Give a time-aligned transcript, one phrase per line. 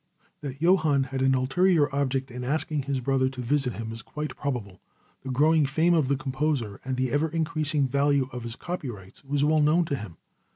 [0.39, 4.35] That Johann had an ulterior object in asking his brother to visit him is quite
[4.35, 4.81] probable.
[5.21, 9.43] The growing fame of the composer and the ever increasing value of his copyrights was
[9.43, 10.17] well known to him.